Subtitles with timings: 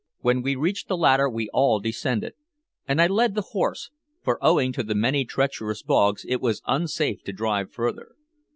[0.21, 2.33] When we reached the latter we all descended,
[2.87, 3.91] and I led the horse,
[4.23, 8.15] for owing to the many treacherous bogs it was unsafe to drive further.